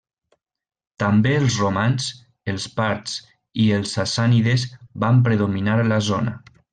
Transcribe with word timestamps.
També 1.03 1.33
els 1.41 1.57
romans, 1.63 2.07
els 2.55 2.65
parts 2.79 3.13
i 3.65 3.69
els 3.79 3.93
sassànides 3.99 4.65
van 5.05 5.21
predominar 5.29 5.77
a 5.85 5.89
la 5.95 6.05
zona. 6.13 6.35